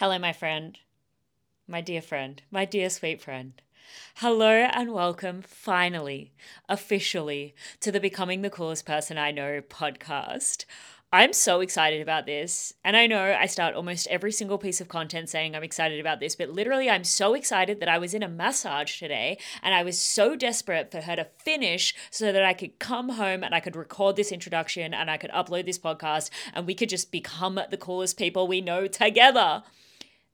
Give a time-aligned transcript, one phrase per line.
[0.00, 0.78] Hello, my friend,
[1.66, 3.60] my dear friend, my dear sweet friend.
[4.18, 6.32] Hello and welcome, finally,
[6.68, 10.66] officially, to the Becoming the Coolest Person I Know podcast.
[11.12, 12.74] I'm so excited about this.
[12.84, 16.20] And I know I start almost every single piece of content saying I'm excited about
[16.20, 19.82] this, but literally, I'm so excited that I was in a massage today and I
[19.82, 23.58] was so desperate for her to finish so that I could come home and I
[23.58, 27.58] could record this introduction and I could upload this podcast and we could just become
[27.68, 29.64] the coolest people we know together.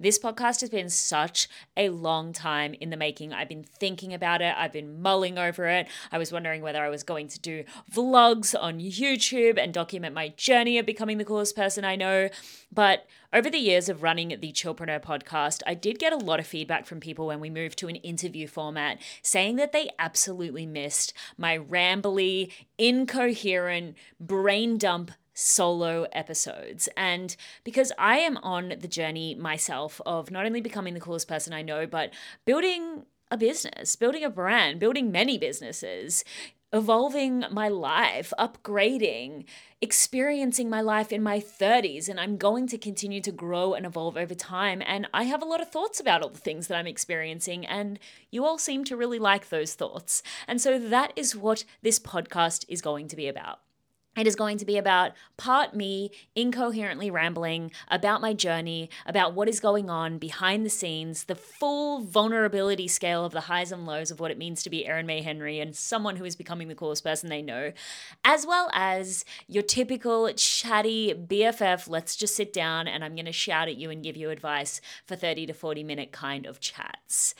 [0.00, 3.32] This podcast has been such a long time in the making.
[3.32, 5.86] I've been thinking about it, I've been mulling over it.
[6.10, 10.30] I was wondering whether I was going to do vlogs on YouTube and document my
[10.30, 12.28] journey of becoming the coolest person I know.
[12.72, 16.46] But over the years of running the Chillpreneur podcast, I did get a lot of
[16.46, 21.12] feedback from people when we moved to an interview format saying that they absolutely missed
[21.38, 26.88] my rambly, incoherent, brain dump solo episodes.
[26.96, 31.52] And because I am on the journey myself of not only becoming the coolest person
[31.52, 32.12] I know, but
[32.44, 36.24] building a business, building a brand, building many businesses,
[36.72, 39.44] evolving my life, upgrading,
[39.80, 42.08] experiencing my life in my 30s.
[42.08, 44.82] And I'm going to continue to grow and evolve over time.
[44.84, 47.64] And I have a lot of thoughts about all the things that I'm experiencing.
[47.64, 47.98] And
[48.30, 50.22] you all seem to really like those thoughts.
[50.48, 53.60] And so that is what this podcast is going to be about.
[54.16, 59.48] It is going to be about part me incoherently rambling about my journey, about what
[59.48, 64.10] is going on behind the scenes, the full vulnerability scale of the highs and lows
[64.10, 66.74] of what it means to be Erin May Henry and someone who is becoming the
[66.74, 67.72] coolest person they know,
[68.24, 73.32] as well as your typical chatty BFF, let's just sit down and I'm going to
[73.32, 77.34] shout at you and give you advice for 30 to 40 minute kind of chats.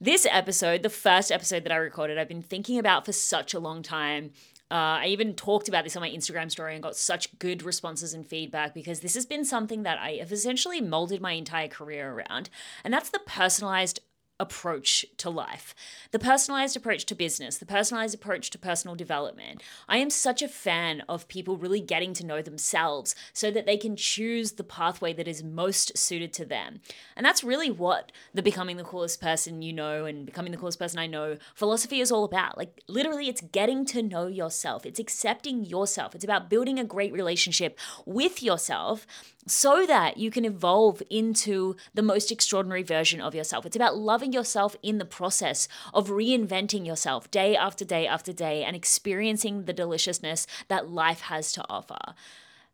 [0.00, 3.60] This episode, the first episode that I recorded, I've been thinking about for such a
[3.60, 4.32] long time
[4.72, 8.14] uh, I even talked about this on my Instagram story and got such good responses
[8.14, 12.10] and feedback because this has been something that I have essentially molded my entire career
[12.10, 12.48] around.
[12.82, 14.00] And that's the personalized
[14.42, 15.74] approach to life,
[16.10, 19.62] the personalized approach to business, the personalized approach to personal development.
[19.88, 23.76] I am such a fan of people really getting to know themselves so that they
[23.76, 26.80] can choose the pathway that is most suited to them.
[27.16, 30.80] And that's really what the becoming the coolest person you know and becoming the coolest
[30.80, 32.58] person I know philosophy is all about.
[32.58, 34.84] Like literally it's getting to know yourself.
[34.84, 36.16] It's accepting yourself.
[36.16, 39.06] It's about building a great relationship with yourself
[39.46, 43.66] so that you can evolve into the most extraordinary version of yourself.
[43.66, 48.62] It's about loving yourself in the process of reinventing yourself day after day after day
[48.62, 52.14] and experiencing the deliciousness that life has to offer.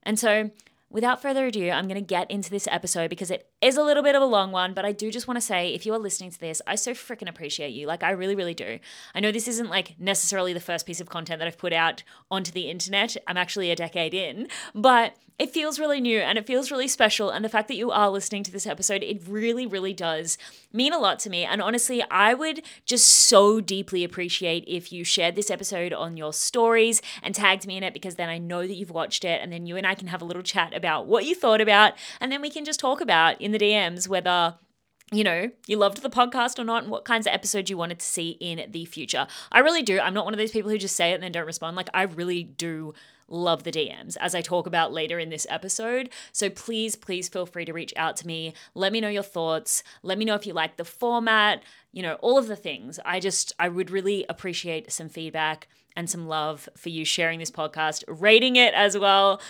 [0.03, 0.51] And so,
[0.91, 4.03] without further ado, I'm going to get into this episode because it is a little
[4.03, 5.99] bit of a long one, but I do just want to say if you are
[5.99, 7.87] listening to this, I so freaking appreciate you.
[7.87, 8.79] Like, I really, really do.
[9.15, 12.03] I know this isn't like necessarily the first piece of content that I've put out
[12.31, 13.17] onto the internet.
[13.27, 17.31] I'm actually a decade in, but it feels really new and it feels really special.
[17.31, 20.37] And the fact that you are listening to this episode, it really, really does
[20.73, 21.45] mean a lot to me.
[21.45, 26.33] And honestly, I would just so deeply appreciate if you shared this episode on your
[26.33, 29.41] stories and tagged me in it because then I know that you've watched it.
[29.41, 31.93] And then you and I can have a little chat about what you thought about.
[32.21, 34.55] And then we can just talk about in the DMs whether
[35.11, 37.99] you know, you loved the podcast or not, and what kinds of episodes you wanted
[37.99, 39.27] to see in the future.
[39.51, 39.99] I really do.
[40.01, 41.77] I'm not one of those people who just say it and then don't respond.
[41.77, 42.93] Like, I really do
[43.27, 46.11] love the DMs, as I talk about later in this episode.
[46.33, 48.55] So please, please feel free to reach out to me.
[48.75, 49.83] Let me know your thoughts.
[50.03, 51.63] Let me know if you like the format,
[51.93, 52.99] you know, all of the things.
[53.05, 57.51] I just, I would really appreciate some feedback and some love for you sharing this
[57.51, 59.41] podcast, rating it as well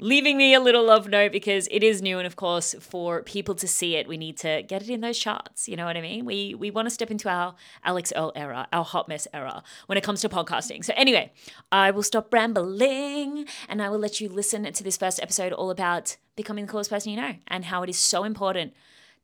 [0.00, 3.54] leaving me a little love note because it is new and of course for people
[3.54, 6.00] to see it we need to get it in those charts you know what i
[6.00, 6.24] mean?
[6.24, 7.54] We we want to step into our
[7.84, 10.84] Alix Earle era our hot mess era when it comes to podcasting.
[10.84, 11.32] So anyway
[11.72, 15.70] i will stop rambling and i will let you listen to this first episode all
[15.70, 18.72] about becoming the coolest person you know and how it is so important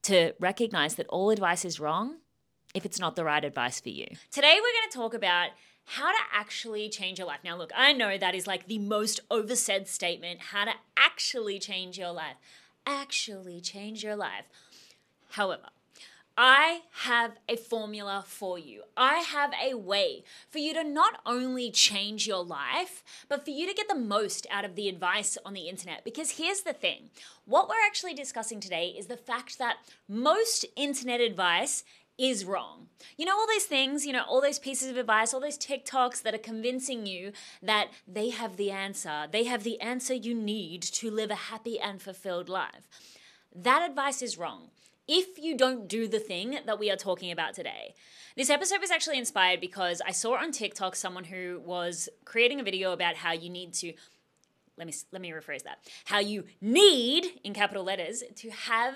[0.02, 2.16] to recognize that all advice is wrong
[2.74, 4.06] if it's not the right advice for you.
[4.30, 5.50] Today we're going to talk about
[5.84, 7.40] how to actually change your life.
[7.44, 11.98] Now, look, I know that is like the most oversaid statement how to actually change
[11.98, 12.36] your life.
[12.86, 14.46] Actually change your life.
[15.30, 15.68] However,
[16.36, 18.82] I have a formula for you.
[18.96, 23.68] I have a way for you to not only change your life, but for you
[23.68, 26.02] to get the most out of the advice on the internet.
[26.04, 27.10] Because here's the thing
[27.44, 29.76] what we're actually discussing today is the fact that
[30.08, 31.84] most internet advice
[32.18, 32.88] is wrong.
[33.16, 36.22] You know, all these things, you know, all those pieces of advice, all those TikToks
[36.22, 37.32] that are convincing you
[37.62, 39.26] that they have the answer.
[39.30, 42.88] They have the answer you need to live a happy and fulfilled life.
[43.54, 44.70] That advice is wrong
[45.06, 47.94] if you don't do the thing that we are talking about today.
[48.36, 52.64] This episode was actually inspired because I saw on TikTok someone who was creating a
[52.64, 53.92] video about how you need to
[54.76, 55.78] let me let me rephrase that.
[56.04, 58.94] How you need in capital letters to have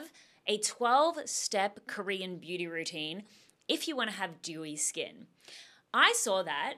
[0.49, 3.25] a 12 step Korean beauty routine
[3.69, 5.27] if you want to have dewy skin.
[5.93, 6.77] I saw that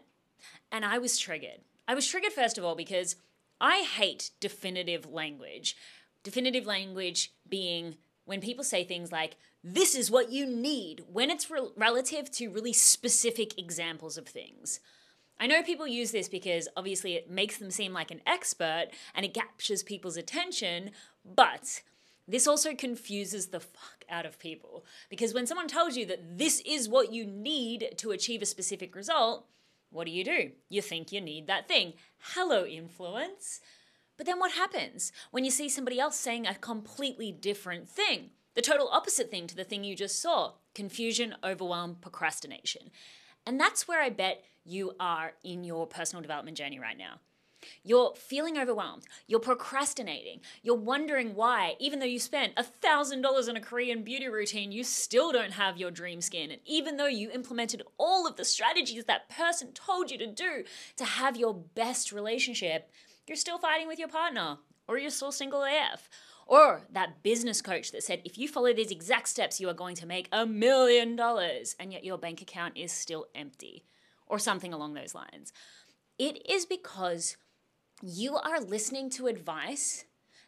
[0.70, 1.60] and I was triggered.
[1.86, 3.16] I was triggered, first of all, because
[3.60, 5.76] I hate definitive language.
[6.22, 11.50] Definitive language being when people say things like, this is what you need, when it's
[11.50, 14.80] re- relative to really specific examples of things.
[15.38, 19.24] I know people use this because obviously it makes them seem like an expert and
[19.24, 20.90] it captures people's attention,
[21.24, 21.82] but
[22.30, 26.62] this also confuses the fuck out of people because when someone tells you that this
[26.64, 29.46] is what you need to achieve a specific result,
[29.90, 30.52] what do you do?
[30.68, 31.94] You think you need that thing.
[32.18, 33.60] Hello, influence.
[34.16, 38.30] But then what happens when you see somebody else saying a completely different thing?
[38.54, 42.90] The total opposite thing to the thing you just saw confusion, overwhelm, procrastination.
[43.46, 47.20] And that's where I bet you are in your personal development journey right now.
[47.82, 49.04] You're feeling overwhelmed.
[49.26, 50.40] You're procrastinating.
[50.62, 55.32] You're wondering why, even though you spent $1,000 on a Korean beauty routine, you still
[55.32, 56.50] don't have your dream skin.
[56.50, 60.64] And even though you implemented all of the strategies that person told you to do
[60.96, 62.90] to have your best relationship,
[63.26, 64.58] you're still fighting with your partner,
[64.88, 66.08] or you're still single AF.
[66.46, 69.94] Or that business coach that said, if you follow these exact steps, you are going
[69.96, 73.84] to make a million dollars, and yet your bank account is still empty,
[74.26, 75.52] or something along those lines.
[76.18, 77.36] It is because
[78.02, 80.04] you are listening to advice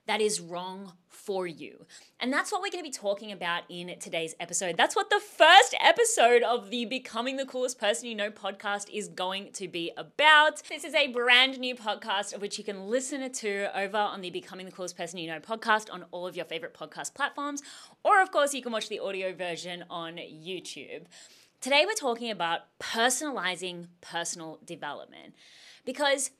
[0.06, 1.87] that is wrong for you.
[2.19, 4.76] And that's what we're going to be talking about in today's episode.
[4.76, 9.06] That's what the first episode of the Becoming the Coolest Person You Know podcast is
[9.06, 10.62] going to be about.
[10.69, 14.31] This is a brand new podcast of which you can listen to over on the
[14.31, 17.62] Becoming the Coolest Person You Know podcast on all of your favorite podcast platforms.
[18.02, 21.04] Or, of course, you can watch the audio version on YouTube.
[21.60, 25.34] Today, we're talking about personalizing personal development
[25.84, 26.32] because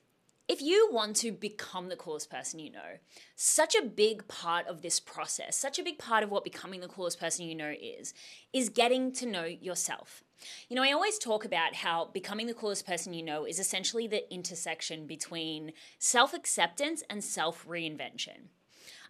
[0.49, 2.99] if you want to become the coolest person you know,
[3.37, 6.89] such a big part of this process, such a big part of what becoming the
[6.89, 8.13] coolest person you know is,
[8.53, 10.23] is getting to know yourself.
[10.69, 14.07] You know, I always talk about how becoming the coolest person you know is essentially
[14.07, 18.49] the intersection between self acceptance and self reinvention.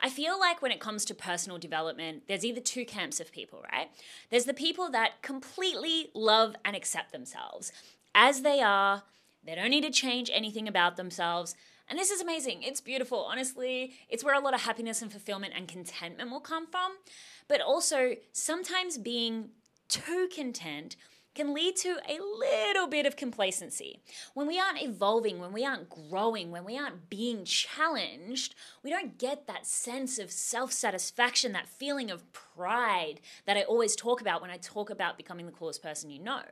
[0.01, 3.63] I feel like when it comes to personal development, there's either two camps of people,
[3.73, 3.89] right?
[4.31, 7.73] There's the people that completely love and accept themselves
[8.15, 9.05] as they are
[9.45, 11.55] they don't need to change anything about themselves.
[11.89, 12.63] And this is amazing.
[12.63, 13.19] It's beautiful.
[13.19, 16.93] Honestly, it's where a lot of happiness and fulfillment and contentment will come from.
[17.49, 19.51] But also, sometimes being
[19.89, 20.97] too content
[21.35, 24.01] can lead to a little bit of complacency.
[24.35, 29.19] When we aren't evolving, when we aren't growing, when we aren't being challenged, we don't
[29.19, 34.43] get that sense of self satisfaction, that feeling of pride that I always talk about
[34.43, 36.43] when I talk about becoming the coolest person you know.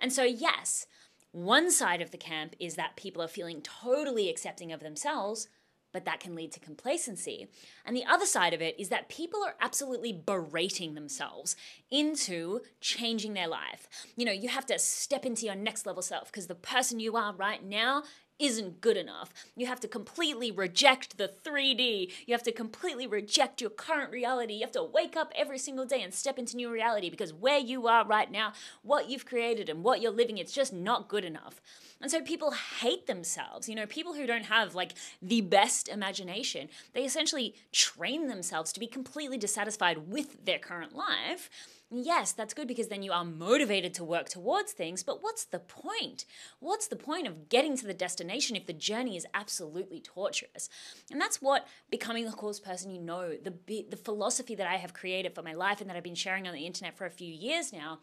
[0.00, 0.86] And so, yes,
[1.34, 5.48] one side of the camp is that people are feeling totally accepting of themselves,
[5.92, 7.48] but that can lead to complacency.
[7.84, 11.56] And the other side of it is that people are absolutely berating themselves
[11.90, 13.88] into changing their life.
[14.16, 17.16] You know, you have to step into your next level self because the person you
[17.16, 18.04] are right now
[18.38, 19.32] isn't good enough.
[19.56, 22.12] You have to completely reject the 3D.
[22.26, 24.54] You have to completely reject your current reality.
[24.54, 27.58] You have to wake up every single day and step into new reality because where
[27.58, 28.52] you are right now,
[28.82, 31.60] what you've created and what you're living, it's just not good enough.
[32.00, 32.50] And so people
[32.80, 33.68] hate themselves.
[33.68, 34.92] You know, people who don't have like
[35.22, 41.48] the best imagination, they essentially train themselves to be completely dissatisfied with their current life
[41.90, 45.58] Yes, that's good because then you are motivated to work towards things, but what's the
[45.60, 46.24] point?
[46.58, 50.68] What's the point of getting to the destination if the journey is absolutely torturous?
[51.10, 53.54] And that's what becoming the coolest person you know, the
[53.88, 56.54] the philosophy that I have created for my life and that I've been sharing on
[56.54, 57.98] the internet for a few years now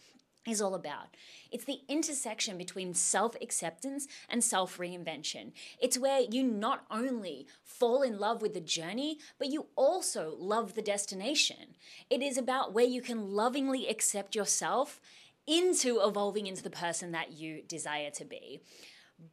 [0.47, 1.15] is all about.
[1.51, 5.51] It's the intersection between self acceptance and self reinvention.
[5.79, 10.73] It's where you not only fall in love with the journey, but you also love
[10.73, 11.75] the destination.
[12.09, 14.99] It is about where you can lovingly accept yourself
[15.45, 18.61] into evolving into the person that you desire to be.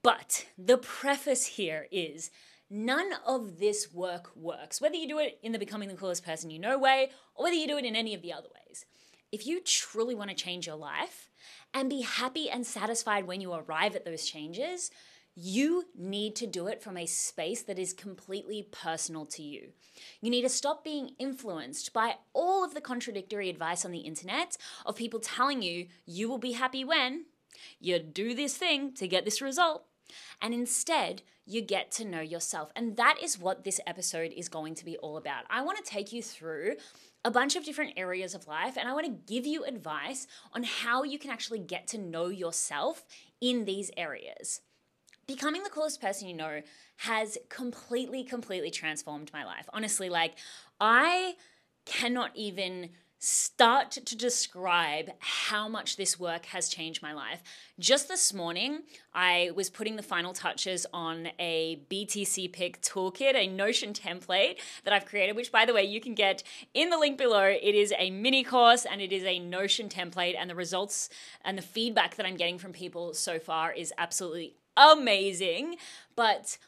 [0.02, 2.30] But the preface here is
[2.70, 6.50] none of this work works, whether you do it in the becoming the coolest person
[6.50, 8.84] you know way or whether you do it in any of the other ways
[9.32, 11.28] if you truly want to change your life
[11.74, 14.90] and be happy and satisfied when you arrive at those changes,
[15.34, 19.68] you need to do it from a space that is completely personal to you.
[20.20, 24.56] You need to stop being influenced by all of the contradictory advice on the internet
[24.84, 27.26] of people telling you you will be happy when
[27.78, 29.84] you do this thing to get this result.
[30.42, 32.72] And instead, you get to know yourself.
[32.74, 35.44] And that is what this episode is going to be all about.
[35.48, 36.76] I want to take you through
[37.24, 40.62] a bunch of different areas of life, and I want to give you advice on
[40.62, 43.04] how you can actually get to know yourself
[43.40, 44.60] in these areas.
[45.26, 46.62] Becoming the coolest person you know
[46.98, 49.68] has completely, completely transformed my life.
[49.72, 50.34] Honestly, like,
[50.80, 51.34] I
[51.84, 57.42] cannot even start to describe how much this work has changed my life.
[57.78, 58.82] Just this morning,
[59.12, 65.06] I was putting the final touches on a BTCPIK toolkit, a Notion template that I've
[65.06, 66.44] created, which, by the way, you can get
[66.74, 67.44] in the link below.
[67.44, 71.08] It is a mini course and it is a Notion template, and the results
[71.44, 75.76] and the feedback that I'm getting from people so far is absolutely amazing.
[76.14, 76.58] But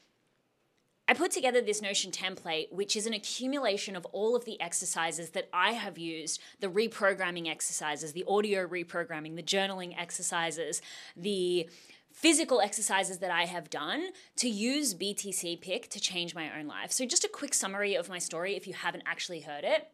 [1.10, 5.30] I put together this Notion template, which is an accumulation of all of the exercises
[5.30, 10.80] that I have used the reprogramming exercises, the audio reprogramming, the journaling exercises,
[11.16, 11.68] the
[12.12, 16.92] physical exercises that I have done to use BTCPIK to change my own life.
[16.92, 19.90] So, just a quick summary of my story if you haven't actually heard it.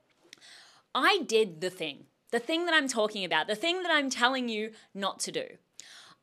[0.95, 4.51] I did the thing, the thing that I'm talking about, the thing that I'm telling
[4.51, 5.47] you not to do.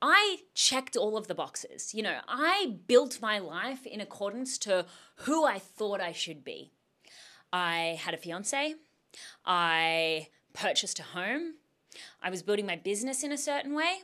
[0.01, 1.93] I checked all of the boxes.
[1.93, 4.85] You know, I built my life in accordance to
[5.17, 6.71] who I thought I should be.
[7.51, 8.75] I had a fiance.
[9.45, 11.55] I purchased a home.
[12.21, 13.99] I was building my business in a certain way.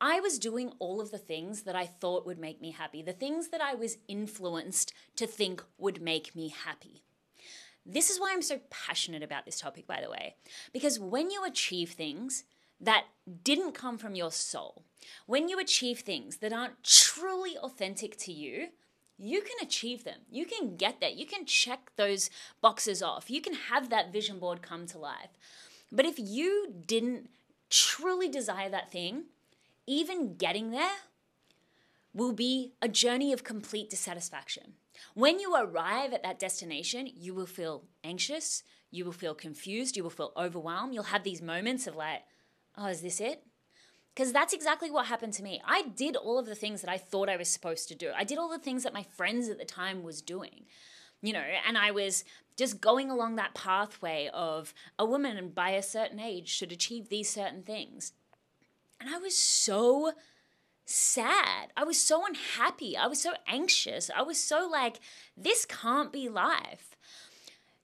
[0.00, 3.12] I was doing all of the things that I thought would make me happy, the
[3.12, 7.02] things that I was influenced to think would make me happy.
[7.84, 10.34] This is why I'm so passionate about this topic, by the way,
[10.72, 12.44] because when you achieve things,
[12.80, 13.04] that
[13.42, 14.84] didn't come from your soul,
[15.26, 18.68] when you achieve things that aren't truly authentic to you,
[19.18, 20.20] you can achieve them.
[20.30, 21.10] You can get there.
[21.10, 22.28] You can check those
[22.60, 23.30] boxes off.
[23.30, 25.30] You can have that vision board come to life.
[25.90, 27.30] But if you didn't
[27.70, 29.24] truly desire that thing,
[29.86, 30.96] even getting there
[32.12, 34.74] will be a journey of complete dissatisfaction.
[35.14, 40.02] When you arrive at that destination, you will feel anxious, you will feel confused, you
[40.02, 40.94] will feel overwhelmed.
[40.94, 42.22] You'll have these moments of like,
[42.76, 43.42] oh, is this it?
[44.14, 45.60] Because that's exactly what happened to me.
[45.66, 48.12] I did all of the things that I thought I was supposed to do.
[48.16, 50.64] I did all the things that my friends at the time was doing.
[51.22, 52.24] You know, and I was
[52.56, 57.28] just going along that pathway of a woman by a certain age should achieve these
[57.28, 58.12] certain things.
[59.00, 60.12] And I was so
[60.86, 61.72] sad.
[61.76, 62.96] I was so unhappy.
[62.96, 64.10] I was so anxious.
[64.14, 65.00] I was so like,
[65.36, 66.95] this can't be life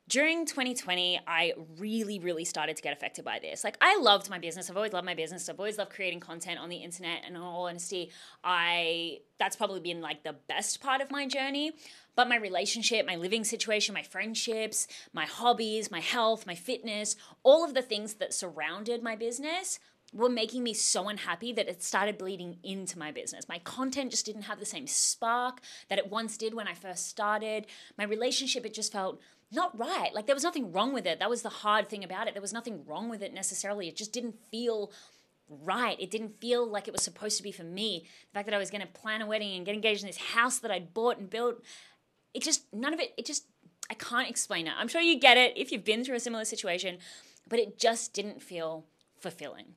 [0.08, 3.62] during 2020, I really, really started to get affected by this.
[3.62, 4.68] Like, I loved my business.
[4.68, 5.48] I've always loved my business.
[5.48, 7.22] I've always loved creating content on the internet.
[7.24, 8.10] And in all honesty,
[8.42, 11.72] I that's probably been like the best part of my journey.
[12.14, 17.64] But my relationship, my living situation, my friendships, my hobbies, my health, my fitness, all
[17.64, 19.78] of the things that surrounded my business
[20.12, 23.48] were making me so unhappy that it started bleeding into my business.
[23.48, 27.08] My content just didn't have the same spark that it once did when I first
[27.08, 27.66] started.
[27.96, 29.20] My relationship, it just felt
[29.52, 30.14] not right.
[30.14, 31.18] Like there was nothing wrong with it.
[31.18, 32.34] That was the hard thing about it.
[32.34, 33.88] There was nothing wrong with it necessarily.
[33.88, 34.92] It just didn't feel
[35.48, 36.00] right.
[36.00, 38.06] It didn't feel like it was supposed to be for me.
[38.30, 40.16] The fact that I was going to plan a wedding and get engaged in this
[40.16, 41.62] house that I'd bought and built,
[42.34, 43.44] it just, none of it, it just,
[43.90, 44.72] I can't explain it.
[44.76, 46.98] I'm sure you get it if you've been through a similar situation,
[47.48, 48.86] but it just didn't feel
[49.18, 49.74] fulfilling.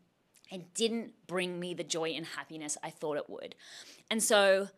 [0.52, 3.56] It didn't bring me the joy and happiness I thought it would.
[4.10, 4.70] And so,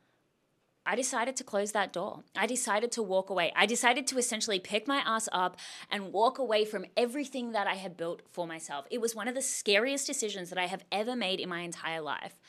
[0.88, 2.24] I decided to close that door.
[2.34, 3.52] I decided to walk away.
[3.58, 5.58] I decided to essentially pick my ass up
[5.92, 8.86] and walk away from everything that I had built for myself.
[8.90, 12.00] It was one of the scariest decisions that I have ever made in my entire
[12.00, 12.40] life.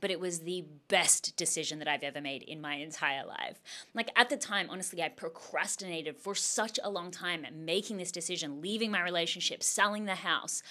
[0.00, 3.60] But it was the best decision that I've ever made in my entire life.
[3.94, 8.62] Like at the time, honestly, I procrastinated for such a long time making this decision,
[8.62, 10.62] leaving my relationship, selling the house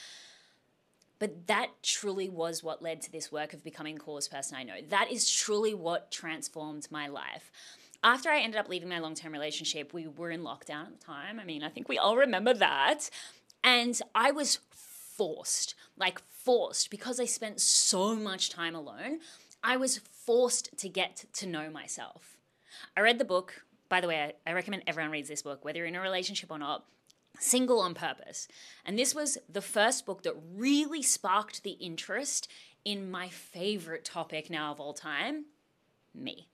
[1.22, 4.78] but that truly was what led to this work of becoming coolest person I know.
[4.90, 7.52] That is truly what transformed my life.
[8.04, 11.06] After I ended up leaving my long term relationship, we were in lockdown at the
[11.06, 11.40] time.
[11.40, 13.12] I mean, I think we all remember that.
[13.64, 19.20] And I was forced, like forced, because I spent so much time alone,
[19.64, 22.36] I was forced to get to know myself.
[22.98, 23.62] I read the book.
[23.90, 26.58] By the way, I, recommend everyone reads this book, whether you're in a relationship or
[26.58, 26.86] not
[27.40, 28.48] single on purpose.
[28.86, 32.48] And this was the first book that really sparked the interest
[32.84, 35.46] in my favorite topic now of all time
[36.14, 36.48] me.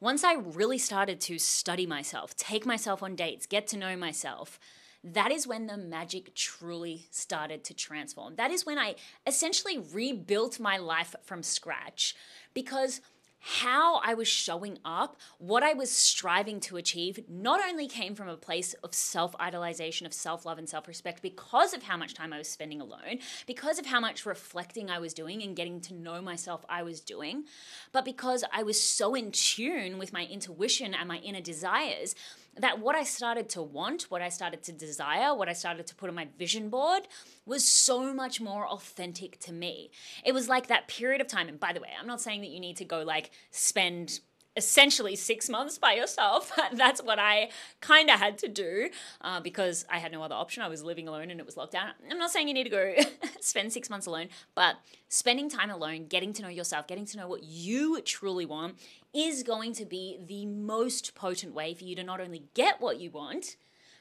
[0.00, 4.58] Once I really started to study myself, take myself on dates, get to know myself,
[5.02, 8.34] that is when the magic truly started to transform.
[8.36, 8.96] That is when I
[9.26, 12.14] essentially rebuilt my life from scratch
[12.52, 13.00] because
[13.40, 18.28] how I was showing up, what I was striving to achieve, not only came from
[18.28, 22.14] a place of self idolization, of self love and self respect because of how much
[22.14, 25.80] time I was spending alone, because of how much reflecting I was doing and getting
[25.82, 27.44] to know myself I was doing,
[27.92, 32.14] but because I was so in tune with my intuition and my inner desires
[32.56, 35.94] that what I started to want, what I started to desire, what I started to
[35.94, 37.02] put on my vision board
[37.46, 39.90] was so much more authentic to me.
[40.24, 41.48] It was like that period of time.
[41.48, 44.20] And by the way, I'm not saying that you need to go like spend
[44.56, 46.52] essentially six months by yourself.
[46.72, 48.90] That's what I kind of had to do
[49.20, 50.62] uh, because I had no other option.
[50.62, 51.90] I was living alone and it was lockdown.
[52.10, 52.94] I'm not saying you need to go
[53.40, 54.76] spend six months alone, but
[55.08, 58.76] spending time alone, getting to know yourself, getting to know what you truly want
[59.14, 62.98] is going to be the most potent way for you to not only get what
[63.00, 63.56] you want,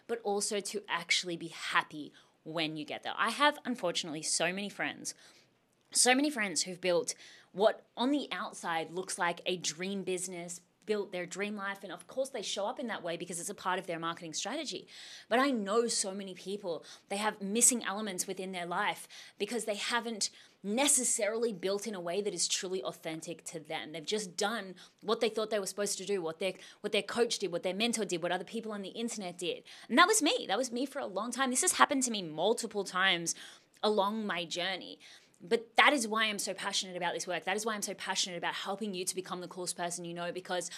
[0.07, 2.11] but also to actually be happy
[2.43, 3.13] when you get there.
[3.17, 5.13] I have, unfortunately, so many friends,
[5.91, 7.13] so many friends who've built
[7.51, 11.83] what on the outside looks like a dream business, built their dream life.
[11.83, 13.99] And of course, they show up in that way because it's a part of their
[13.99, 14.87] marketing strategy.
[15.29, 19.75] But I know so many people, they have missing elements within their life because they
[19.75, 20.31] haven't
[20.63, 23.91] necessarily built in a way that is truly authentic to them.
[23.91, 27.03] They've just done what they thought they were supposed to do, what their what their
[27.03, 29.63] coach did, what their mentor did, what other people on the internet did.
[29.89, 30.45] And that was me.
[30.47, 31.51] That was me for a long time.
[31.51, 33.35] This has happened to me multiple times
[33.83, 34.97] along my journey.
[35.41, 37.45] But that is why I'm so passionate about this work.
[37.45, 40.13] That is why I'm so passionate about helping you to become the coolest person you
[40.13, 40.69] know because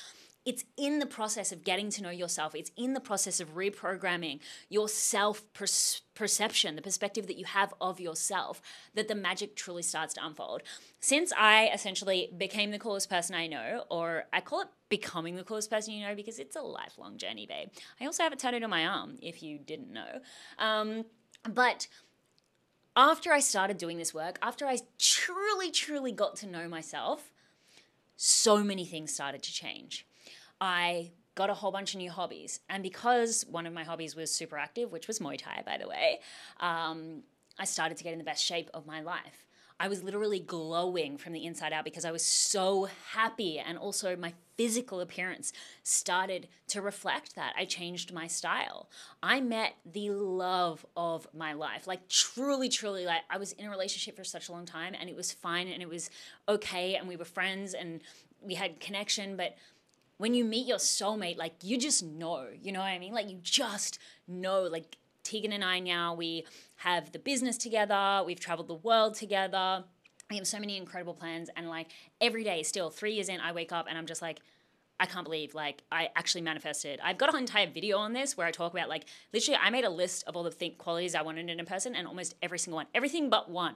[0.44, 2.56] it's in the process of getting to know yourself.
[2.56, 4.40] It's in the process of reprogramming
[4.70, 8.62] your self perception, the perspective that you have of yourself,
[8.96, 10.64] that the magic truly starts to unfold.
[11.00, 15.44] Since I essentially became the coolest person I know, or I call it becoming the
[15.44, 17.70] coolest person you know because it's a lifelong journey, babe.
[18.00, 20.22] I also have a tattooed on my arm, if you didn't know.
[20.58, 21.06] Um,
[21.50, 21.88] but
[23.02, 27.32] after I started doing this work, after I truly, truly got to know myself,
[28.16, 30.06] so many things started to change.
[30.60, 32.60] I got a whole bunch of new hobbies.
[32.70, 35.88] And because one of my hobbies was super active, which was Muay Thai, by the
[35.88, 36.20] way,
[36.60, 37.24] um,
[37.58, 39.48] I started to get in the best shape of my life.
[39.82, 43.58] I was literally glowing from the inside out because I was so happy.
[43.58, 47.56] And also, my physical appearance started to reflect that.
[47.58, 48.92] I changed my style.
[49.24, 51.88] I met the love of my life.
[51.88, 55.10] Like, truly, truly, like, I was in a relationship for such a long time and
[55.10, 56.12] it was fine and it was
[56.48, 56.94] okay.
[56.94, 58.02] And we were friends and
[58.40, 59.36] we had connection.
[59.36, 59.56] But
[60.18, 63.14] when you meet your soulmate, like, you just know, you know what I mean?
[63.16, 63.98] Like, you just
[64.28, 66.46] know, like, Tegan and I now, we
[66.84, 69.84] have the business together, we've traveled the world together.
[70.30, 71.88] We have so many incredible plans, and like
[72.20, 74.40] every day, still three years in, I wake up and I'm just like,
[75.00, 77.00] I can't believe like I actually manifested.
[77.04, 79.84] I've got an entire video on this where I talk about like literally I made
[79.84, 82.60] a list of all the think qualities I wanted in a person and almost every
[82.60, 83.76] single one, everything but one,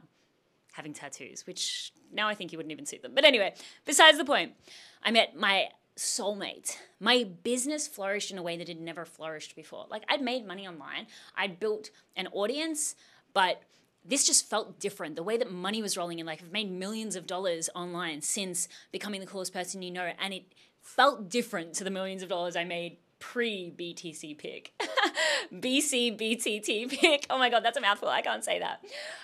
[0.74, 3.14] having tattoos, which now I think you wouldn't even see them.
[3.16, 4.54] But anyway, besides the point,
[5.02, 6.78] I met my soulmate.
[7.00, 9.86] My business flourished in a way that had never flourished before.
[9.90, 12.96] Like I'd made money online, I'd built an audience,
[13.34, 13.62] but
[14.04, 15.16] this just felt different.
[15.16, 18.68] The way that money was rolling in, like I've made millions of dollars online since
[18.92, 20.44] becoming the coolest person you know, and it
[20.82, 24.68] felt different to the millions of dollars I made pre BTCPIK.
[25.54, 27.26] BC BTT pick.
[27.30, 28.10] Oh my God, that's a mouthful.
[28.10, 28.84] I can't say that.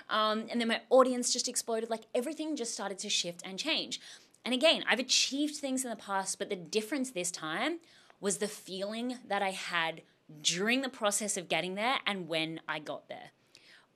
[0.10, 1.90] Um, and then my audience just exploded.
[1.90, 4.00] Like everything just started to shift and change.
[4.44, 7.80] And again, I've achieved things in the past, but the difference this time
[8.20, 10.02] was the feeling that I had
[10.42, 13.32] during the process of getting there and when I got there.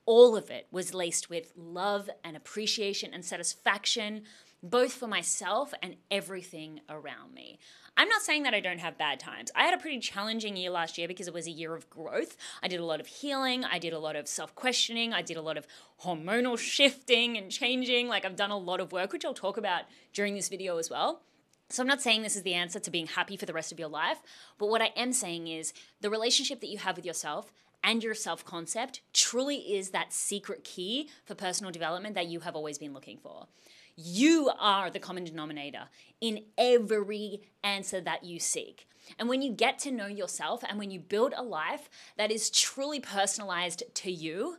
[0.05, 4.23] All of it was laced with love and appreciation and satisfaction,
[4.69, 7.60] both for myself and everything around me.
[7.97, 9.51] I'm not saying that I don't have bad times.
[9.56, 12.36] I had a pretty challenging year last year because it was a year of growth.
[12.62, 15.38] I did a lot of healing, I did a lot of self questioning, I did
[15.38, 15.67] a lot of
[16.04, 18.08] hormonal shifting and changing.
[18.08, 20.89] Like, I've done a lot of work, which I'll talk about during this video as
[20.89, 21.21] well.
[21.69, 23.80] So, I'm not saying this is the answer to being happy for the rest of
[23.80, 24.17] your life,
[24.58, 27.51] but what I am saying is the relationship that you have with yourself
[27.84, 32.56] and your self concept truly is that secret key for personal development that you have
[32.56, 33.47] always been looking for.
[33.95, 38.88] You are the common denominator in every answer that you seek.
[39.19, 42.49] And when you get to know yourself and when you build a life that is
[42.49, 44.58] truly personalized to you,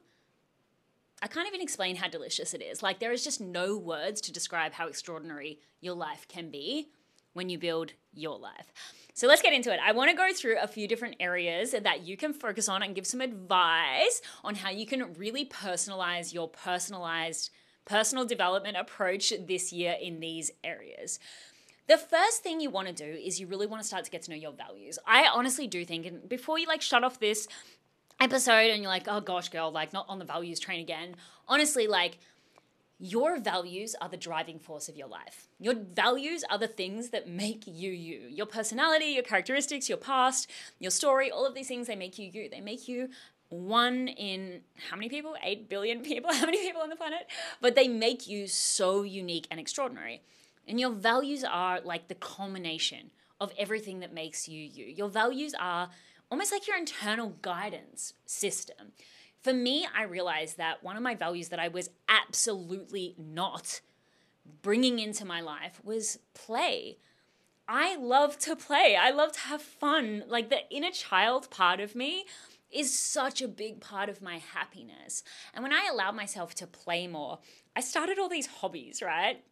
[1.22, 2.82] I can't even explain how delicious it is.
[2.82, 6.88] Like, there is just no words to describe how extraordinary your life can be
[7.32, 8.72] when you build your life.
[9.14, 9.80] So let's get into it.
[9.82, 12.94] I want to go through a few different areas that you can focus on and
[12.94, 17.50] give some advice on how you can really personalize your personalized
[17.86, 21.18] personal development approach this year in these areas.
[21.88, 24.22] The first thing you want to do is you really want to start to get
[24.22, 24.98] to know your values.
[25.06, 27.46] I honestly do think, and before you like shut off this
[28.20, 31.14] episode and you're like, oh gosh, girl, like not on the values train again,
[31.48, 32.18] honestly, like,
[32.98, 35.48] your values are the driving force of your life.
[35.60, 38.22] Your values are the things that make you you.
[38.30, 42.30] Your personality, your characteristics, your past, your story, all of these things, they make you
[42.32, 42.48] you.
[42.48, 43.10] They make you
[43.48, 45.34] one in how many people?
[45.42, 46.32] 8 billion people?
[46.32, 47.26] How many people on the planet?
[47.60, 50.22] But they make you so unique and extraordinary.
[50.66, 54.86] And your values are like the culmination of everything that makes you you.
[54.86, 55.90] Your values are
[56.30, 58.92] almost like your internal guidance system.
[59.42, 63.80] For me, I realized that one of my values that I was absolutely not
[64.62, 66.98] bringing into my life was play.
[67.68, 68.96] I love to play.
[68.96, 70.24] I love to have fun.
[70.28, 72.24] Like the inner child part of me
[72.76, 75.22] is such a big part of my happiness.
[75.54, 77.38] And when I allow myself to play more,
[77.74, 79.42] I started all these hobbies, right?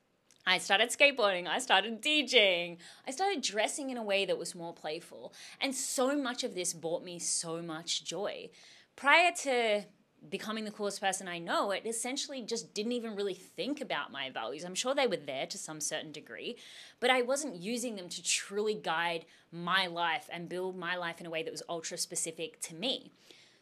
[0.47, 4.75] I started skateboarding, I started DJing, I started dressing in a way that was more
[4.75, 5.33] playful.
[5.59, 8.51] And so much of this brought me so much joy.
[8.95, 9.85] Prior to
[10.31, 14.31] becoming the coolest person I know, it essentially just didn't even really think about my
[14.31, 14.65] values.
[14.65, 16.57] I'm sure they were there to some certain degree,
[17.01, 21.27] but I wasn't using them to truly guide my life and build my life in
[21.27, 23.13] a way that was ultra specific to me.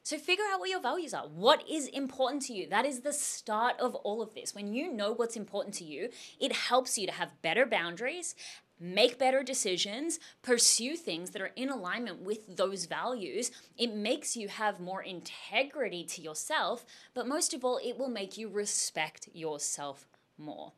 [0.05, 1.29] So figure out what your values are.
[1.29, 2.69] What is important to you?
[2.69, 4.53] That is the start of all of this.
[4.53, 6.09] When you know what's important to you,
[6.41, 8.35] it helps you to have better boundaries,
[8.83, 13.53] make better decisions, pursue things that are in alignment with those values.
[13.79, 18.37] It makes you have more integrity to yourself, but most of all, it will make
[18.37, 20.73] you respect yourself more.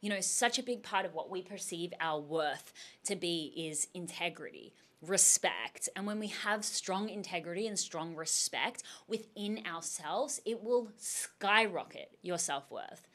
[0.00, 2.72] You know, such a big part of what we perceive our worth
[3.04, 5.88] to be is integrity respect.
[5.94, 12.38] And when we have strong integrity and strong respect within ourselves, it will skyrocket your
[12.38, 13.06] self worth.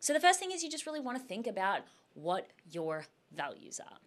[0.00, 1.82] So, the first thing is you just really want to think about
[2.14, 3.98] what your values are.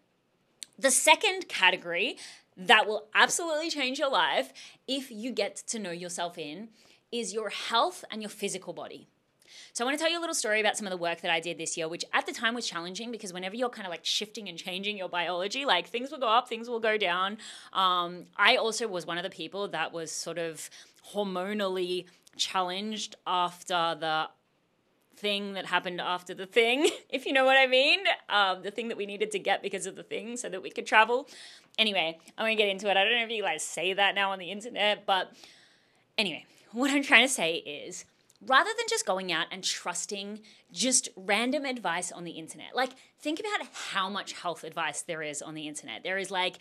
[0.77, 2.17] The second category
[2.55, 4.53] that will absolutely change your life
[4.87, 6.69] if you get to know yourself in
[7.11, 9.07] is your health and your physical body.
[9.73, 11.31] So I want to tell you a little story about some of the work that
[11.31, 13.91] I did this year, which at the time was challenging because whenever you're kind of
[13.91, 17.37] like shifting and changing your biology, like things will go up, things will go down.
[17.73, 20.69] Um, I also was one of the people that was sort of
[21.13, 22.05] hormonally
[22.35, 24.29] challenged after the
[25.19, 27.99] thing that happened after the thing, if you know what I mean.
[28.29, 30.69] Um, the thing that we needed to get because of the thing so that we
[30.69, 31.27] could travel.
[31.77, 32.97] Anyway, I'm gonna get into it.
[32.97, 35.31] I don't know if you guys say that now on the internet, but
[36.17, 38.05] anyway, what I'm trying to say is
[38.45, 40.39] rather than just going out and trusting
[40.71, 42.75] just random advice on the internet.
[42.75, 46.03] Like, think about how much health advice there is on the internet.
[46.03, 46.59] There is like,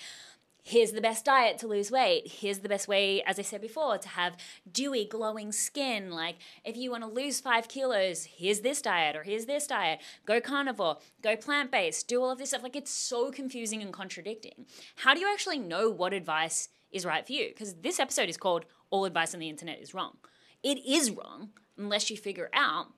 [0.68, 2.30] here's the best diet to lose weight.
[2.30, 4.36] Here's the best way, as I said before, to have
[4.70, 6.10] dewy, glowing skin.
[6.10, 10.00] Like, if you want to lose five kilos, here's this diet or here's this diet.
[10.26, 12.62] Go carnivore, go plant based, do all of this stuff.
[12.62, 14.66] Like, it's so confusing and contradicting.
[14.96, 17.48] How do you actually know what advice is right for you?
[17.48, 20.18] Because this episode is called All Advice on the Internet is Wrong.
[20.62, 22.88] It is wrong unless you figure out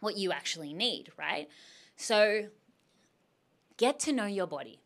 [0.00, 1.48] what you actually need, right?
[1.94, 2.46] So
[3.76, 4.79] get to know your body,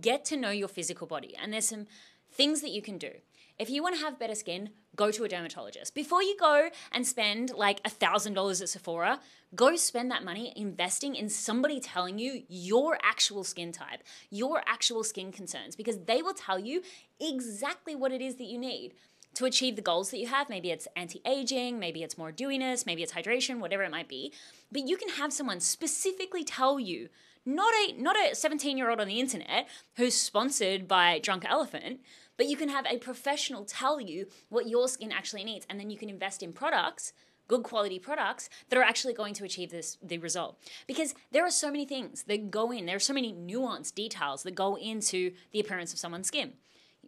[0.00, 1.34] get to know your physical body.
[1.40, 1.86] And there's some
[2.32, 3.10] things that you can do.
[3.58, 5.94] If you want to have better skin, go to a dermatologist.
[5.94, 9.20] Before you go and spend like a $1,000 at Sephora,
[9.54, 15.02] go spend that money investing in somebody telling you your actual skin type, your actual
[15.02, 16.82] skin concerns, because they will tell you
[17.18, 18.92] exactly what it is that you need
[19.36, 20.50] to achieve the goals that you have.
[20.50, 24.32] Maybe it's anti aging, maybe it's more dewiness, maybe it's hydration, whatever it might be.
[24.70, 27.08] But you can have someone specifically tell you,
[27.46, 32.00] not a not a 17 year old on the internet who's sponsored by Drunk Elephant,
[32.36, 35.90] but you can have a professional tell you what your skin actually needs, and then
[35.90, 37.12] you can invest in products
[37.48, 41.50] good quality products that are actually going to achieve this the result because there are
[41.50, 45.30] so many things that go in there are so many nuanced details that go into
[45.52, 46.54] the appearance of someone's skin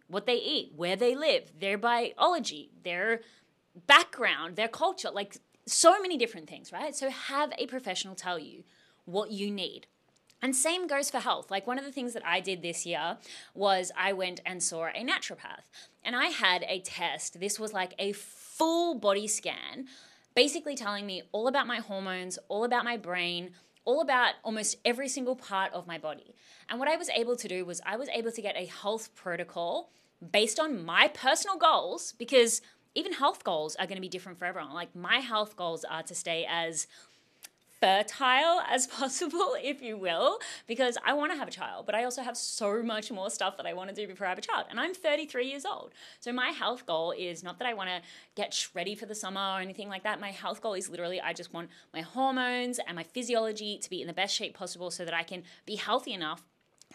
[0.09, 3.21] what they eat, where they live, their biology, their
[3.87, 6.95] background, their culture, like so many different things, right?
[6.95, 8.63] So have a professional tell you
[9.05, 9.87] what you need.
[10.41, 11.51] And same goes for health.
[11.51, 13.17] Like one of the things that I did this year
[13.53, 15.67] was I went and saw a naturopath.
[16.03, 17.39] And I had a test.
[17.39, 19.87] This was like a full body scan,
[20.35, 23.51] basically telling me all about my hormones, all about my brain,
[23.83, 26.35] all about almost every single part of my body.
[26.69, 29.13] And what I was able to do was I was able to get a health
[29.15, 29.89] protocol
[30.31, 32.61] based on my personal goals because
[32.95, 34.73] even health goals are going to be different for everyone.
[34.73, 36.87] Like my health goals are to stay as
[37.81, 42.03] fertile as possible, if you will, because I want to have a child, but I
[42.03, 44.41] also have so much more stuff that I want to do before I have a
[44.41, 44.65] child.
[44.69, 45.93] And I'm 33 years old.
[46.19, 48.01] So my health goal is not that I want to
[48.35, 50.19] get ready for the summer or anything like that.
[50.19, 54.01] My health goal is literally I just want my hormones and my physiology to be
[54.01, 56.43] in the best shape possible so that I can be healthy enough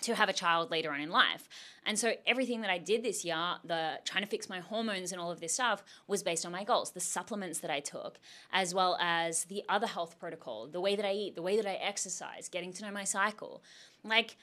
[0.02, 1.48] to have a child later on in life.
[1.86, 5.20] And so everything that I did this year, the trying to fix my hormones and
[5.20, 8.18] all of this stuff was based on my goals, the supplements that I took,
[8.52, 11.66] as well as the other health protocol, the way that I eat, the way that
[11.66, 13.62] I exercise, getting to know my cycle.
[14.02, 14.36] Like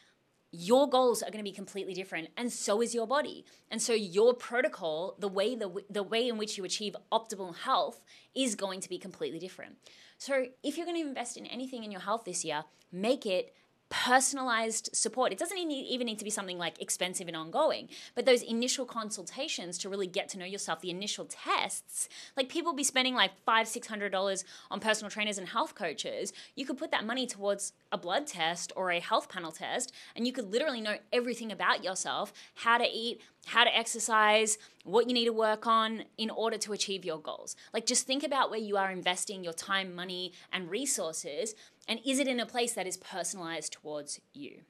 [0.51, 3.45] your goals are going to be completely different and so is your body.
[3.69, 8.01] And so your protocol, the way the the way in which you achieve optimal health
[8.35, 9.75] is going to be completely different.
[10.17, 13.53] So if you're going to invest in anything in your health this year, make it
[13.91, 15.34] personalized support.
[15.34, 19.77] It doesn't even need to be something like expensive and ongoing, but those initial consultations
[19.80, 23.67] to really get to know yourself, the initial tests, like people be spending like five,
[23.67, 26.32] six hundred dollars on personal trainers and health coaches.
[26.56, 30.25] You could put that money towards a blood test or a health panel test, and
[30.25, 35.13] you could literally know everything about yourself, how to eat, how to exercise, what you
[35.13, 37.56] need to work on in order to achieve your goals.
[37.73, 41.56] Like, just think about where you are investing your time, money, and resources,
[41.91, 44.62] and is it in a place that is personalized towards you?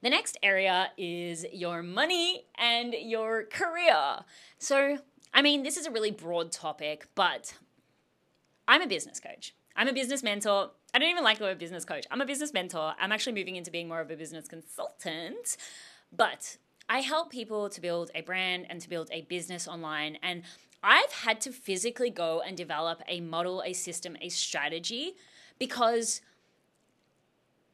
[0.00, 4.20] The next area is your money and your career.
[4.56, 5.00] So,
[5.34, 7.52] I mean, this is a really broad topic, but
[8.66, 9.54] I'm a business coach.
[9.76, 10.70] I'm a business mentor.
[10.94, 12.06] I don't even like the word business coach.
[12.10, 12.94] I'm a business mentor.
[12.98, 15.58] I'm actually moving into being more of a business consultant.
[16.10, 16.56] But
[16.88, 20.16] I help people to build a brand and to build a business online.
[20.22, 20.44] And
[20.82, 25.16] I've had to physically go and develop a model, a system, a strategy
[25.58, 26.20] because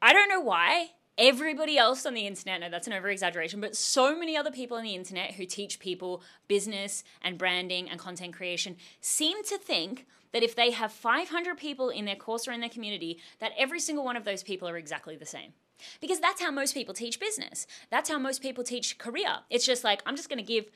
[0.00, 0.90] I don't know why.
[1.16, 4.76] Everybody else on the internet, no, that's an over exaggeration, but so many other people
[4.76, 10.06] on the internet who teach people business and branding and content creation seem to think
[10.32, 13.78] that if they have 500 people in their course or in their community, that every
[13.78, 15.52] single one of those people are exactly the same.
[16.00, 17.68] Because that's how most people teach business.
[17.90, 19.38] That's how most people teach career.
[19.50, 20.66] It's just like, I'm just going to give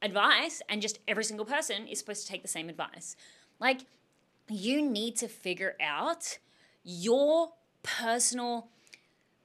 [0.00, 3.16] advice, and just every single person is supposed to take the same advice.
[3.60, 3.80] Like,
[4.48, 6.38] you need to figure out
[6.84, 8.68] your personal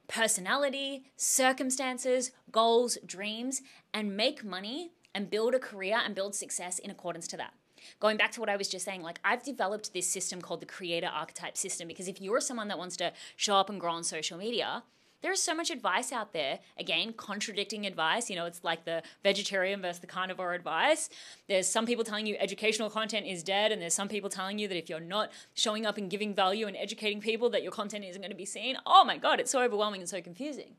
[0.08, 3.62] personality, circumstances, goals, dreams,
[3.94, 7.54] and make money and build a career and build success in accordance to that.
[7.98, 10.66] Going back to what I was just saying, like I've developed this system called the
[10.66, 14.04] creator archetype system because if you're someone that wants to show up and grow on
[14.04, 14.82] social media,
[15.22, 16.60] there is so much advice out there.
[16.78, 18.30] Again, contradicting advice.
[18.30, 21.10] You know, it's like the vegetarian versus the carnivore advice.
[21.48, 24.68] There's some people telling you educational content is dead, and there's some people telling you
[24.68, 28.04] that if you're not showing up and giving value and educating people, that your content
[28.04, 28.76] isn't going to be seen.
[28.86, 30.76] Oh my God, it's so overwhelming and so confusing.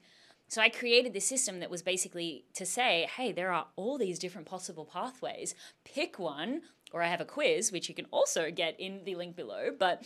[0.48, 4.20] So I created this system that was basically to say, hey, there are all these
[4.20, 5.56] different possible pathways.
[5.86, 9.38] Pick one, or I have a quiz, which you can also get in the link
[9.38, 9.70] below.
[9.78, 10.04] But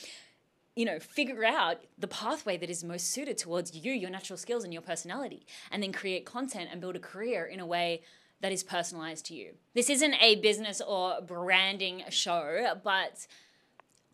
[0.75, 4.63] you know, figure out the pathway that is most suited towards you, your natural skills,
[4.63, 8.01] and your personality, and then create content and build a career in a way
[8.41, 9.53] that is personalized to you.
[9.73, 13.25] This isn't a business or branding show, but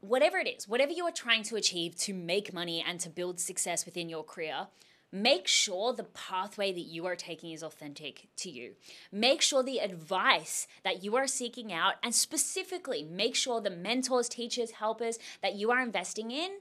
[0.01, 3.39] whatever it is, whatever you are trying to achieve to make money and to build
[3.39, 4.67] success within your career,
[5.11, 8.73] make sure the pathway that you are taking is authentic to you.
[9.11, 14.29] Make sure the advice that you are seeking out, and specifically make sure the mentors,
[14.29, 16.51] teachers, helpers that you are investing in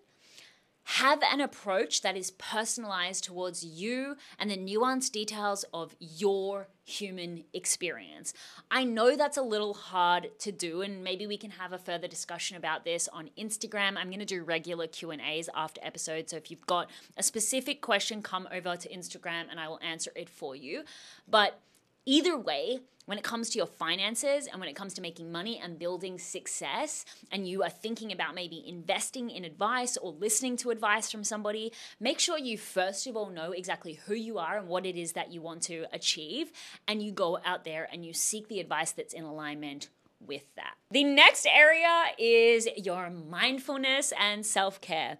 [0.95, 7.45] have an approach that is personalized towards you and the nuanced details of your human
[7.53, 8.35] experience.
[8.73, 12.09] I know that's a little hard to do and maybe we can have a further
[12.09, 13.97] discussion about this on Instagram.
[13.97, 18.21] I'm going to do regular Q&As after episodes, so if you've got a specific question
[18.21, 20.83] come over to Instagram and I will answer it for you.
[21.29, 21.61] But
[22.07, 25.61] either way, when it comes to your finances and when it comes to making money
[25.61, 30.71] and building success, and you are thinking about maybe investing in advice or listening to
[30.71, 34.69] advice from somebody, make sure you first of all know exactly who you are and
[34.69, 36.53] what it is that you want to achieve,
[36.87, 39.89] and you go out there and you seek the advice that's in alignment
[40.25, 40.75] with that.
[40.93, 45.19] The next area is your mindfulness and self care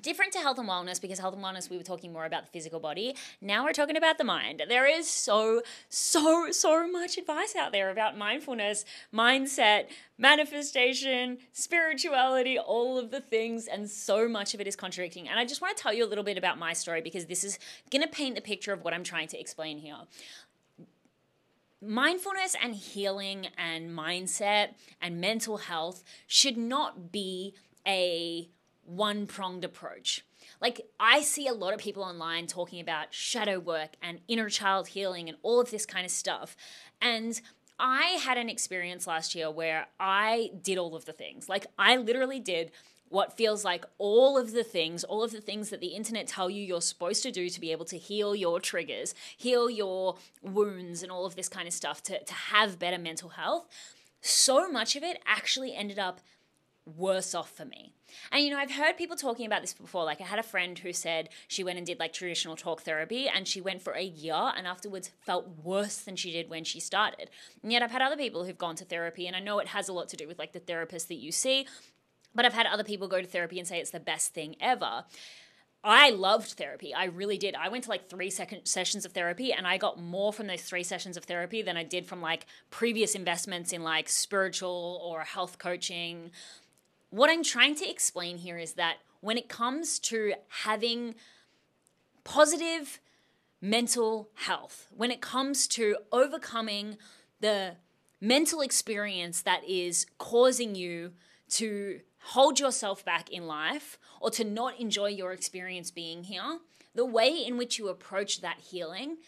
[0.00, 2.50] different to health and wellness because health and wellness we were talking more about the
[2.50, 3.14] physical body.
[3.40, 4.62] Now we're talking about the mind.
[4.68, 12.98] There is so so so much advice out there about mindfulness mindset manifestation spirituality all
[12.98, 15.28] of the things and so much of it is contradicting.
[15.28, 17.44] And i just want to tell you a little bit about my story because this
[17.44, 17.58] is
[17.90, 19.96] going to paint the picture of what i'm trying to explain here.
[21.82, 24.70] Mindfulness and healing and mindset
[25.02, 27.54] and mental health should not be
[27.86, 28.48] a
[28.84, 30.24] one pronged approach.
[30.60, 34.88] Like, I see a lot of people online talking about shadow work and inner child
[34.88, 36.56] healing and all of this kind of stuff.
[37.00, 37.40] And
[37.78, 41.48] I had an experience last year where I did all of the things.
[41.48, 42.70] Like, I literally did
[43.08, 46.50] what feels like all of the things, all of the things that the internet tell
[46.50, 51.02] you you're supposed to do to be able to heal your triggers, heal your wounds,
[51.02, 53.68] and all of this kind of stuff to, to have better mental health.
[54.20, 56.20] So much of it actually ended up
[56.86, 57.93] worse off for me.
[58.32, 60.04] And you know, I've heard people talking about this before.
[60.04, 63.28] Like, I had a friend who said she went and did like traditional talk therapy
[63.28, 66.80] and she went for a year and afterwards felt worse than she did when she
[66.80, 67.30] started.
[67.62, 69.88] And yet, I've had other people who've gone to therapy, and I know it has
[69.88, 71.66] a lot to do with like the therapist that you see,
[72.34, 75.04] but I've had other people go to therapy and say it's the best thing ever.
[75.86, 76.94] I loved therapy.
[76.94, 77.54] I really did.
[77.54, 80.62] I went to like three second sessions of therapy and I got more from those
[80.62, 85.20] three sessions of therapy than I did from like previous investments in like spiritual or
[85.20, 86.30] health coaching
[87.14, 91.14] what I'm trying to explain here is that when it comes to having
[92.24, 92.98] positive
[93.60, 96.96] mental health, when it comes to overcoming
[97.40, 97.76] the
[98.20, 101.12] mental experience that is causing you
[101.50, 106.58] to hold yourself back in life or to not enjoy your experience being here,
[106.96, 109.18] the way in which you approach that healing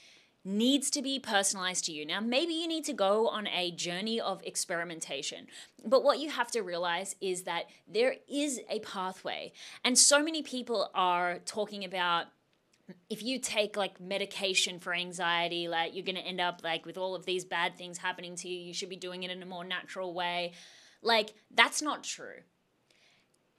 [0.46, 2.06] needs to be personalized to you.
[2.06, 5.48] Now, maybe you need to go on a journey of experimentation,
[5.84, 9.52] but what you have to realize is that there is a pathway.
[9.84, 12.26] And so many people are talking about
[13.10, 16.96] if you take like medication for anxiety, like you're going to end up like with
[16.96, 19.46] all of these bad things happening to you, you should be doing it in a
[19.46, 20.52] more natural way.
[21.02, 22.42] Like, that's not true.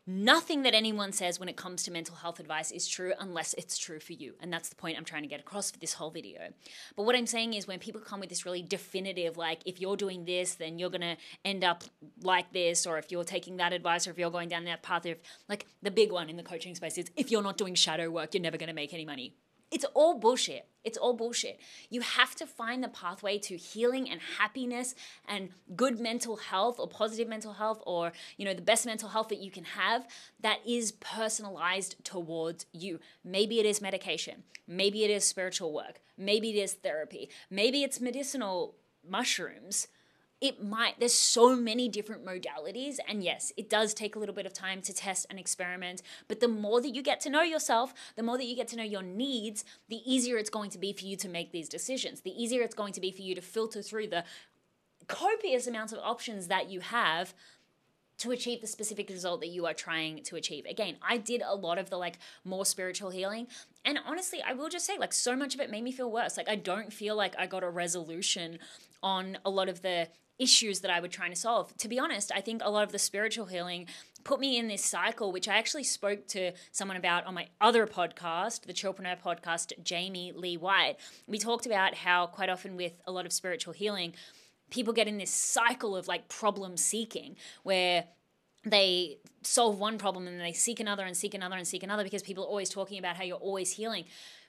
[0.09, 3.77] Nothing that anyone says when it comes to mental health advice is true unless it's
[3.77, 4.35] true for you.
[4.39, 6.53] And that's the point I'm trying to get across for this whole video.
[6.95, 9.97] But what I'm saying is when people come with this really definitive, like, if you're
[9.97, 11.83] doing this, then you're going to end up
[12.21, 15.05] like this, or if you're taking that advice, or if you're going down that path,
[15.05, 15.17] of
[15.49, 18.33] like the big one in the coaching space is if you're not doing shadow work,
[18.33, 19.33] you're never going to make any money.
[19.71, 20.67] It's all bullshit.
[20.83, 21.59] It's all bullshit.
[21.89, 24.95] You have to find the pathway to healing and happiness
[25.27, 29.27] and good mental health or positive mental health or, you know, the best mental health
[29.27, 30.07] that you can have
[30.39, 33.01] that is personalized towards you.
[33.25, 34.43] Maybe it is medication.
[34.65, 35.99] Maybe it is spiritual work.
[36.17, 37.29] Maybe it is therapy.
[37.49, 38.75] Maybe it's medicinal
[39.05, 39.89] mushrooms
[40.39, 44.45] it might there's so many different modalities and yes it does take a little bit
[44.45, 47.93] of time to test and experiment but the more that you get to know yourself
[48.15, 50.93] the more that you get to know your needs the easier it's going to be
[50.93, 53.41] for you to make these decisions the easier it's going to be for you to
[53.41, 54.23] filter through the
[55.07, 57.33] copious amounts of options that you have
[58.17, 60.65] to achieve the specific result that you are trying to achieve.
[60.65, 63.47] Again, I did a lot of the like more spiritual healing.
[63.85, 66.35] And honestly, I will just say, like, so much of it made me feel worse.
[66.35, 68.57] Like, I don't feel like I got a resolution
[69.03, 70.07] on a lot of the
[70.39, 71.75] issues that I was trying to solve.
[71.77, 73.87] To be honest, I think a lot of the spiritual healing
[74.23, 77.87] put me in this cycle, which I actually spoke to someone about on my other
[77.87, 80.97] podcast, the Chillpreneur podcast, Jamie Lee White.
[81.27, 84.13] We talked about how quite often with a lot of spiritual healing,
[84.69, 88.05] people get in this cycle of like problem seeking where
[88.65, 92.03] they solve one problem and then they seek another and seek another and seek another
[92.03, 94.05] because people are always talking about how you're always healing.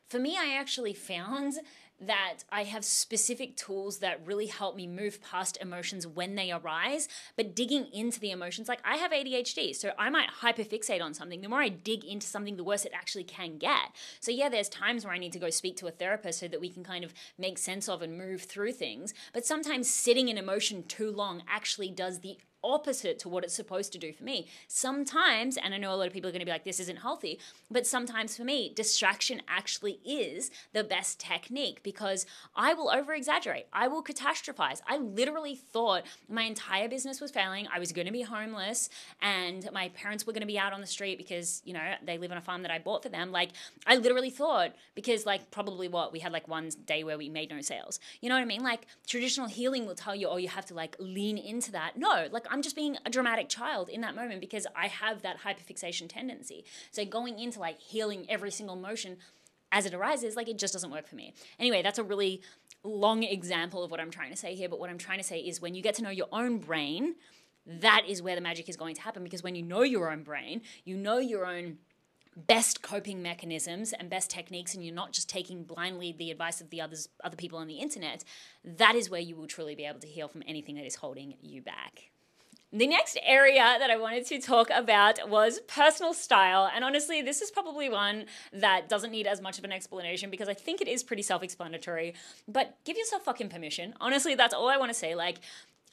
[0.09, 1.55] For me, I actually found
[2.01, 7.09] that I have specific tools that really help me move past emotions when they arise,
[7.37, 11.41] but digging into the emotions, like I have ADHD, so I might hyperfixate on something.
[11.41, 13.93] The more I dig into something, the worse it actually can get.
[14.21, 16.61] So, yeah, there's times where I need to go speak to a therapist so that
[16.61, 19.13] we can kind of make sense of and move through things.
[19.33, 23.93] But sometimes sitting in emotion too long actually does the opposite to what it's supposed
[23.93, 24.49] to do for me.
[24.67, 26.97] Sometimes, and I know a lot of people are going to be like, this isn't
[26.97, 27.39] healthy,
[27.71, 33.67] but sometimes for me, distraction actually is the best technique because I will over exaggerate.
[33.73, 34.81] I will catastrophize.
[34.87, 37.69] I literally thought my entire business was failing.
[37.73, 38.91] I was going to be homeless
[39.23, 42.19] and my parents were going to be out on the street because, you know, they
[42.19, 43.31] live on a farm that I bought for them.
[43.33, 43.51] Like,
[43.87, 47.51] I literally thought, because, like, probably what we had like one day where we made
[47.51, 48.01] no sales.
[48.21, 48.63] You know what I mean?
[48.63, 51.97] Like, traditional healing will tell you, oh, you have to like lean into that.
[51.97, 55.41] No, like, I'm just being a dramatic child in that moment because I have that
[55.41, 56.65] hyperfixation tendency.
[56.91, 59.19] So going into like healing every single motion
[59.71, 61.35] as it arises, like it just doesn't work for me.
[61.59, 62.43] Anyway, that's a really
[62.83, 64.69] long example of what I'm trying to say here.
[64.69, 67.17] But what I'm trying to say is when you get to know your own brain,
[67.67, 70.23] that is where the magic is going to happen because when you know your own
[70.23, 71.79] brain, you know your own
[72.47, 76.71] best coping mechanisms and best techniques and you're not just taking blindly the advice of
[76.71, 78.23] the others other people on the internet
[78.65, 81.35] that is where you will truly be able to heal from anything that is holding
[81.43, 82.11] you back
[82.73, 86.71] the next area that I wanted to talk about was personal style.
[86.73, 90.49] And honestly, this is probably one that doesn't need as much of an explanation because
[90.49, 92.15] I think it is pretty self explanatory.
[92.47, 93.95] But give yourself fucking permission.
[94.01, 95.15] Honestly, that's all I want to say.
[95.15, 95.41] Like,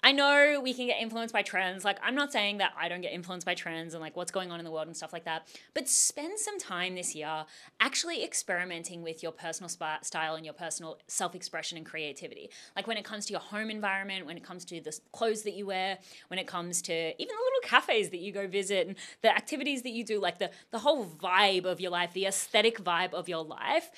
[0.06, 1.84] I know we can get influenced by trends.
[1.84, 4.52] Like, I'm not saying that I don't get influenced by trends and like what's going
[4.52, 7.46] on in the world and stuff like that, but spend some time this year
[7.80, 12.52] actually experimenting with your personal style and your personal self expression and creativity.
[12.76, 15.56] Like, when it comes to your home environment, when it comes to the clothes that
[15.56, 18.98] you wear, when it comes to even the little cafes that you go visit and
[19.24, 22.78] the activities that you do, like the, the whole vibe of your life, the aesthetic
[22.78, 23.90] vibe of your life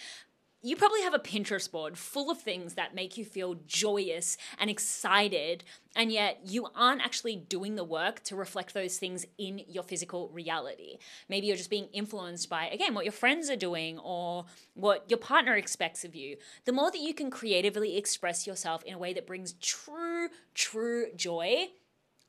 [0.64, 4.70] you probably have a Pinterest board full of things that make you feel joyous and
[4.70, 5.64] excited,
[5.96, 10.30] and yet you aren't actually doing the work to reflect those things in your physical
[10.30, 10.98] reality.
[11.30, 15.20] Maybe you're just being influenced by, again, what your friends are doing or what your
[15.20, 16.38] partner expects of you.
[16.66, 21.08] The more that you can creatively express yourself in a way that brings true, true
[21.16, 21.68] joy,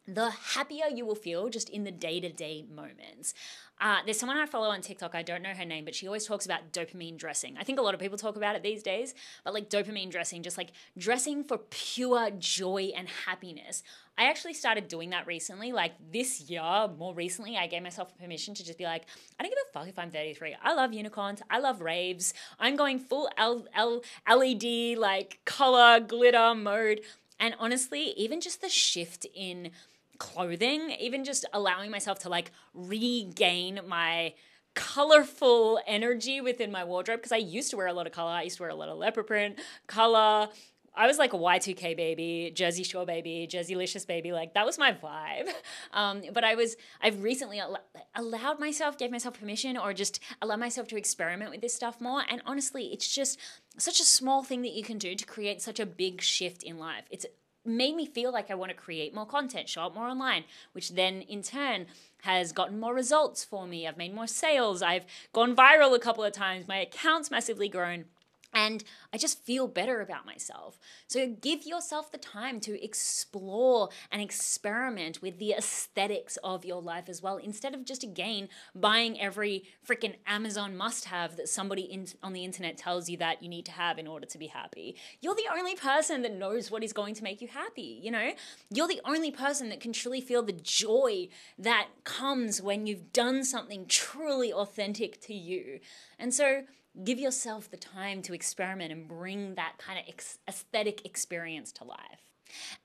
[0.06, 3.34] the happier you will feel just in the day to day moments.
[3.80, 5.14] Uh, there's someone I follow on TikTok.
[5.14, 7.56] I don't know her name, but she always talks about dopamine dressing.
[7.58, 9.14] I think a lot of people talk about it these days,
[9.44, 13.82] but like dopamine dressing, just like dressing for pure joy and happiness.
[14.16, 15.70] I actually started doing that recently.
[15.70, 19.04] Like this year, more recently, I gave myself permission to just be like,
[19.38, 20.56] I don't give a fuck if I'm 33.
[20.60, 21.40] I love unicorns.
[21.48, 22.34] I love raves.
[22.58, 27.02] I'm going full L- L- LED, like color, glitter mode.
[27.38, 29.70] And honestly, even just the shift in
[30.18, 34.34] clothing, even just allowing myself to like regain my
[34.74, 38.30] colorful energy within my wardrobe because I used to wear a lot of color.
[38.30, 40.48] I used to wear a lot of leopard print, color.
[40.94, 44.32] I was like a Y2K baby, Jersey Shore baby, Jerseylicious baby.
[44.32, 45.48] Like that was my vibe.
[45.94, 47.82] Um, but I was, I've recently al-
[48.14, 52.22] allowed myself, gave myself permission, or just allowed myself to experiment with this stuff more.
[52.28, 53.40] And honestly, it's just
[53.78, 56.78] such a small thing that you can do to create such a big shift in
[56.78, 57.04] life.
[57.10, 57.24] It's
[57.68, 60.90] made me feel like I want to create more content, show up more online, which
[60.90, 61.86] then in turn
[62.22, 63.86] has gotten more results for me.
[63.86, 64.82] I've made more sales.
[64.82, 66.66] I've gone viral a couple of times.
[66.66, 68.06] My account's massively grown.
[68.52, 68.82] And
[69.12, 70.78] I just feel better about myself.
[71.06, 77.08] So give yourself the time to explore and experiment with the aesthetics of your life
[77.08, 82.06] as well, instead of just again buying every freaking Amazon must have that somebody in,
[82.22, 84.96] on the internet tells you that you need to have in order to be happy.
[85.20, 88.32] You're the only person that knows what is going to make you happy, you know?
[88.70, 91.28] You're the only person that can truly feel the joy
[91.58, 95.80] that comes when you've done something truly authentic to you.
[96.18, 96.62] And so,
[97.04, 101.84] give yourself the time to experiment and bring that kind of ex- aesthetic experience to
[101.84, 102.28] life.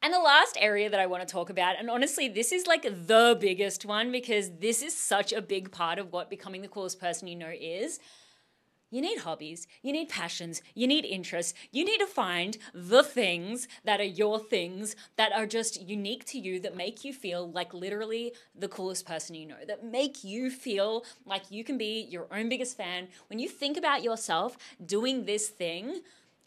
[0.01, 2.84] And the last area that I want to talk about, and honestly, this is like
[2.84, 6.99] the biggest one because this is such a big part of what becoming the coolest
[6.99, 7.99] person you know is
[8.94, 11.54] you need hobbies, you need passions, you need interests.
[11.72, 16.38] You need to find the things that are your things that are just unique to
[16.38, 20.52] you that make you feel like literally the coolest person you know, that make you
[20.52, 23.08] feel like you can be your own biggest fan.
[23.30, 26.02] When you think about yourself doing this thing,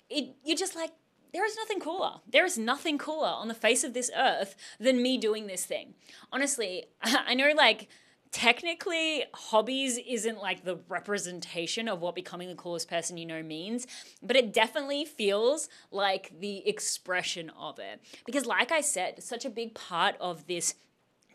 [0.08, 0.92] it you're just like
[1.32, 2.20] there is nothing cooler.
[2.30, 5.94] There is nothing cooler on the face of this earth than me doing this thing.
[6.32, 7.88] Honestly, I know like
[8.36, 13.86] technically hobbies isn't like the representation of what becoming the coolest person you know means
[14.22, 17.98] but it definitely feels like the expression of it.
[18.26, 20.74] Because like i said such a big part of this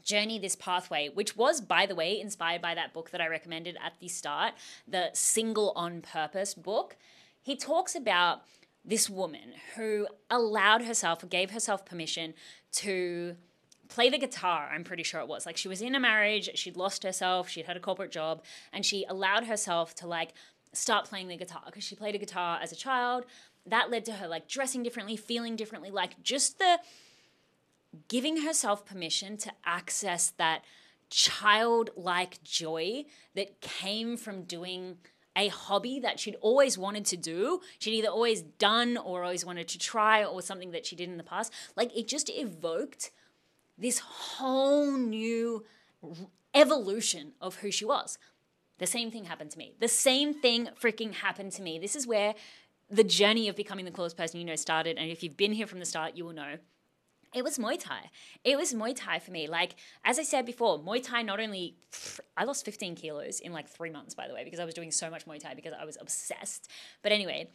[0.04, 3.76] journey this pathway which was by the way inspired by that book that i recommended
[3.84, 4.54] at the start
[4.88, 6.98] the single on purpose book
[7.42, 8.44] he talks about
[8.86, 12.36] this woman who allowed herself gave herself permission
[12.72, 13.36] to
[13.92, 15.46] play the guitar, I'm pretty sure it was.
[15.46, 18.86] Like she was in a marriage, she'd lost herself, she'd had a corporate job, and
[18.86, 20.34] she allowed herself to like
[20.74, 23.26] start playing the guitar because she played a guitar as a child.
[23.66, 26.80] That led to her like dressing differently, feeling differently, like just the
[28.08, 30.64] giving herself permission to access that
[31.10, 33.04] childlike joy
[33.36, 34.98] that came from doing
[35.36, 37.60] a hobby that she'd always wanted to do.
[37.80, 41.18] She'd either always done or always wanted to try or something that she did in
[41.18, 41.54] the past.
[41.76, 43.12] Like it just evoked
[43.82, 45.66] this whole new
[46.54, 48.18] evolution of who she was.
[48.78, 49.74] The same thing happened to me.
[49.80, 51.80] The same thing freaking happened to me.
[51.80, 52.36] This is where
[52.90, 54.98] the journey of becoming the coolest person you know started.
[54.98, 56.56] And if you've been here from the start, you will know.
[57.34, 58.10] It was Muay Thai.
[58.44, 59.48] It was Muay Thai for me.
[59.48, 61.76] Like, as I said before, Muay Thai not only,
[62.36, 64.92] I lost 15 kilos in like three months, by the way, because I was doing
[64.92, 66.70] so much Muay Thai because I was obsessed.
[67.02, 67.50] But anyway,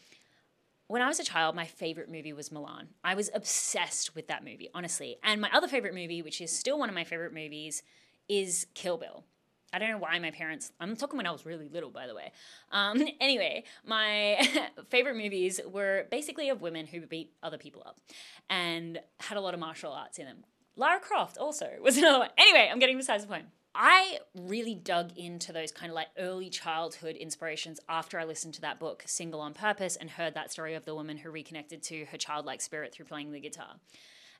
[0.89, 2.87] when I was a child, my favorite movie was Mulan.
[3.03, 5.17] I was obsessed with that movie, honestly.
[5.23, 7.83] And my other favorite movie, which is still one of my favorite movies,
[8.29, 9.25] is Kill Bill.
[9.73, 12.15] I don't know why my parents, I'm talking when I was really little, by the
[12.15, 12.33] way.
[12.71, 14.39] Um, anyway, my
[14.89, 17.99] favorite movies were basically of women who beat other people up
[18.49, 20.45] and had a lot of martial arts in them.
[20.77, 22.31] Lara Croft also was another one.
[22.39, 23.47] Anyway, I'm getting besides the point.
[23.79, 28.63] I really dug into those kind of like early childhood inspirations after I listened to
[28.63, 32.07] that book, Single on Purpose, and heard that story of the woman who reconnected to
[32.07, 33.75] her childlike spirit through playing the guitar.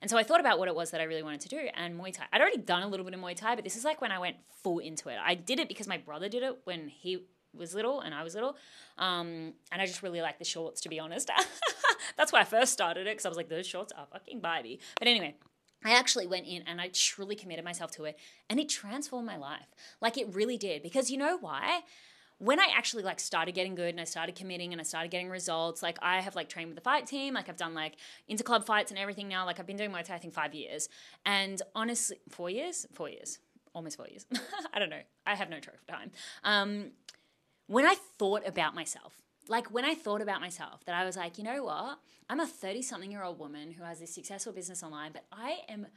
[0.01, 1.99] And so I thought about what it was that I really wanted to do, and
[1.99, 2.25] Muay Thai.
[2.33, 4.17] I'd already done a little bit of Muay Thai, but this is like when I
[4.17, 5.17] went full into it.
[5.23, 8.33] I did it because my brother did it when he was little and I was
[8.33, 8.57] little.
[8.97, 11.29] Um, and I just really like the shorts, to be honest.
[12.17, 14.79] That's why I first started it, because I was like, those shorts are fucking vibey.
[14.97, 15.35] But anyway,
[15.83, 18.17] I actually went in and I truly committed myself to it
[18.49, 19.67] and it transformed my life.
[20.01, 21.81] Like it really did because you know why?
[22.39, 25.29] When I actually like started getting good and I started committing and I started getting
[25.29, 27.95] results, like I have like trained with the fight team, like I've done like
[28.29, 29.45] interclub fights and everything now.
[29.45, 30.89] Like I've been doing Muay Thai I think 5 years.
[31.25, 32.85] And honestly, 4 years?
[32.93, 33.39] 4 years.
[33.73, 34.25] Almost 4 years.
[34.73, 35.01] I don't know.
[35.25, 36.11] I have no track of time.
[36.43, 36.91] Um
[37.67, 41.37] when I thought about myself, like when I thought about myself, that I was like,
[41.37, 41.99] you know what?
[42.29, 45.59] I'm a 30 something year old woman who has this successful business online, but I
[45.69, 45.87] am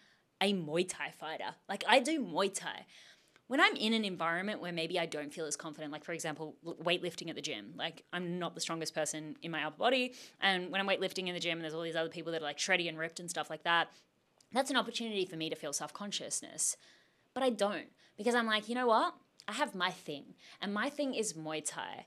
[0.41, 1.55] a Muay Thai fighter.
[1.69, 2.87] Like I do Muay Thai.
[3.49, 6.55] When I'm in an environment where maybe I don't feel as confident, like for example,
[6.65, 10.15] weightlifting at the gym, like I'm not the strongest person in my upper body.
[10.41, 12.45] And when I'm weightlifting in the gym and there's all these other people that are
[12.45, 13.89] like shreddy and ripped and stuff like that,
[14.53, 16.77] that's an opportunity for me to feel self consciousness.
[17.35, 19.15] But I don't because I'm like, you know what?
[19.49, 22.07] I have my thing, and my thing is Muay Thai.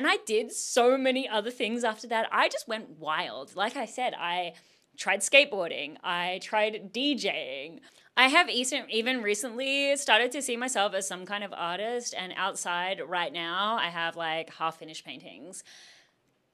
[0.00, 2.26] And I did so many other things after that.
[2.32, 3.54] I just went wild.
[3.54, 4.54] Like I said, I
[4.96, 7.80] tried skateboarding, I tried DJing.
[8.16, 13.02] I have even recently started to see myself as some kind of artist, and outside
[13.06, 15.64] right now, I have like half finished paintings.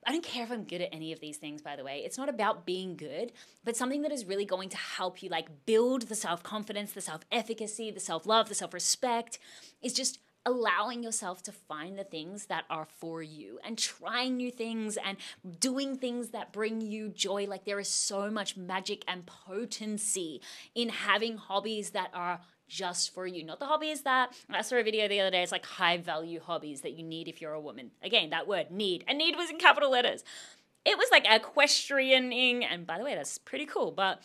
[0.05, 2.03] I don't care if I'm good at any of these things, by the way.
[2.05, 3.31] It's not about being good,
[3.65, 7.01] but something that is really going to help you like build the self confidence, the
[7.01, 9.39] self efficacy, the self love, the self respect
[9.83, 14.51] is just allowing yourself to find the things that are for you and trying new
[14.51, 15.19] things and
[15.59, 17.47] doing things that bring you joy.
[17.47, 20.41] Like there is so much magic and potency
[20.75, 23.45] in having hobbies that are just for you.
[23.45, 25.43] Not the hobbies that I saw a video the other day.
[25.43, 27.91] It's like high value hobbies that you need if you're a woman.
[28.03, 29.05] Again, that word need.
[29.09, 30.25] And need was in capital letters.
[30.85, 32.65] It was like equestrianing.
[32.65, 33.91] And by the way, that's pretty cool.
[33.91, 34.23] But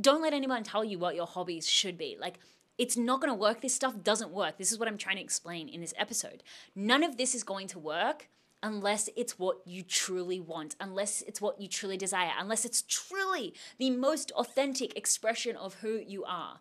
[0.00, 2.16] don't let anyone tell you what your hobbies should be.
[2.20, 2.38] Like,
[2.78, 3.60] it's not going to work.
[3.60, 4.56] This stuff doesn't work.
[4.56, 6.42] This is what I'm trying to explain in this episode.
[6.74, 8.28] None of this is going to work
[8.62, 13.54] unless it's what you truly want, unless it's what you truly desire, unless it's truly
[13.78, 16.60] the most authentic expression of who you are.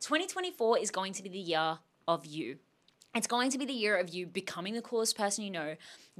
[0.00, 2.58] 2024 is going to be the year of you.
[3.14, 5.76] It's going to be the year of you becoming the coolest person you know,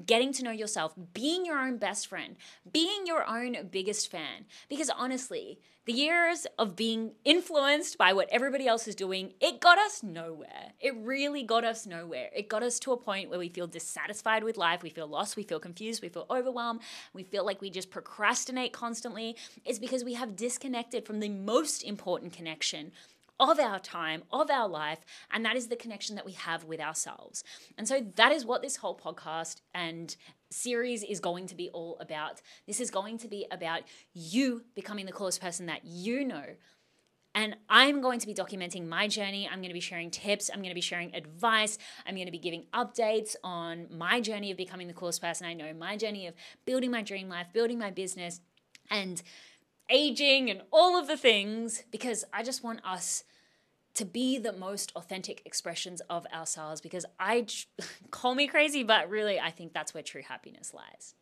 [0.06, 2.36] getting to know yourself, being your own best friend,
[2.70, 4.44] being your own biggest fan.
[4.68, 9.76] Because honestly, the years of being influenced by what everybody else is doing, it got
[9.76, 10.72] us nowhere.
[10.80, 12.30] It really got us nowhere.
[12.34, 15.36] It got us to a point where we feel dissatisfied with life, we feel lost,
[15.36, 16.80] we feel confused, we feel overwhelmed,
[17.12, 19.36] we feel like we just procrastinate constantly.
[19.64, 22.92] It's because we have disconnected from the most important connection
[23.40, 26.80] of our time, of our life, and that is the connection that we have with
[26.80, 27.42] ourselves.
[27.76, 30.14] And so that is what this whole podcast and
[30.50, 32.40] series is going to be all about.
[32.66, 33.82] This is going to be about
[34.12, 36.44] you becoming the coolest person that you know.
[37.36, 39.48] And I'm going to be documenting my journey.
[39.50, 40.50] I'm going to be sharing tips.
[40.52, 41.78] I'm going to be sharing advice.
[42.06, 45.54] I'm going to be giving updates on my journey of becoming the coolest person I
[45.54, 48.40] know, my journey of building my dream life, building my business,
[48.88, 49.20] and
[49.90, 53.24] aging and all of the things because I just want us
[53.94, 57.46] to be the most authentic expressions of ourselves because I
[58.10, 61.14] call me crazy, but really I think that's where true happiness lies.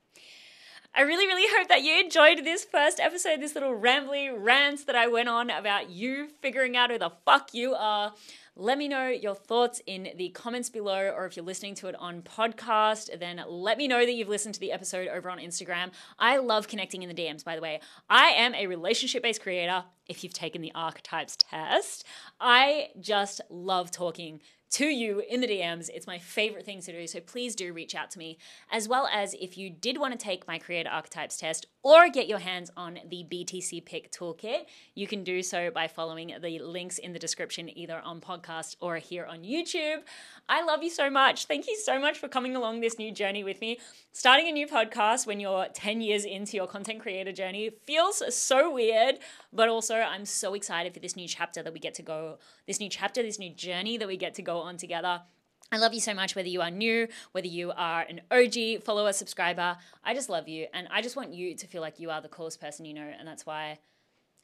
[0.95, 4.95] I really, really hope that you enjoyed this first episode, this little rambly rant that
[4.95, 8.13] I went on about you figuring out who the fuck you are.
[8.55, 11.95] Let me know your thoughts in the comments below, or if you're listening to it
[11.99, 15.91] on podcast, then let me know that you've listened to the episode over on Instagram.
[16.19, 17.81] I love connecting in the DMs, by the way.
[18.11, 22.05] I am a relationship based creator if you've taken the archetypes test.
[22.39, 24.43] I just love talking
[24.73, 25.91] to you in the DMs.
[25.93, 27.07] It's my favorite thing to do.
[27.07, 28.39] So please do reach out to me.
[28.71, 32.27] As well as if you did want to take my Creator Archetypes test or get
[32.27, 37.13] your hands on the BTCPIK Toolkit, you can do so by following the links in
[37.13, 40.03] the description, either on podcast or here on YouTube.
[40.49, 41.47] I love you so much.
[41.47, 43.79] Thank you so much for coming along this new journey with me.
[44.13, 48.71] Starting a new podcast when you're 10 years into your content creator journey feels so
[48.71, 49.19] weird,
[49.53, 52.81] but also I'm so excited for this new chapter that we get to go, this
[52.81, 55.23] new chapter, this new journey that we get to go on together.
[55.71, 59.15] I love you so much, whether you are new, whether you are an OG follower,
[59.15, 59.79] subscriber.
[60.05, 60.67] I just love you.
[60.75, 63.11] And I just want you to feel like you are the coolest person you know.
[63.19, 63.79] And that's why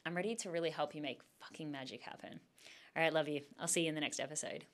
[0.07, 2.41] I'm ready to really help you make fucking magic happen.
[2.97, 3.43] All right, love you.
[3.61, 4.65] I'll see you in the next episode.